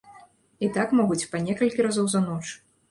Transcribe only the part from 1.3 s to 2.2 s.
па некалькі разоў